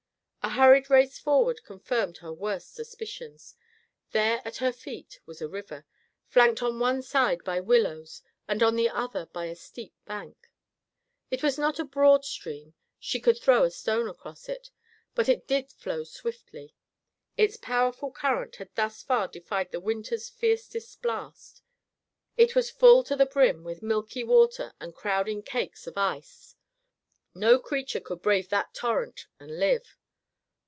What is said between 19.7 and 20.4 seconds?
the winter's